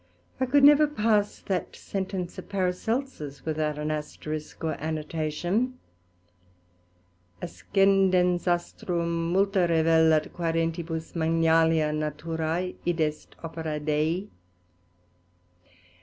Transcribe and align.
I 0.39 0.47
could 0.47 0.63
never 0.63 0.87
pass 0.87 1.41
that 1.41 1.75
sentence 1.75 2.35
of 2.39 2.49
Paracelsus, 2.49 3.45
without 3.45 3.77
an 3.77 3.91
asterisk, 3.91 4.63
or 4.63 4.73
annotation; 4.81 5.77
Ascendens 7.39 8.45
constellatum 8.45 9.31
multa 9.31 9.67
revelat, 9.69 10.33
quærentibus 10.33 11.15
magnalia 11.15 11.91
naturæ, 11.91 12.73
i.e. 12.83 13.13
opera 13.43 13.79
Dei. 13.79 14.31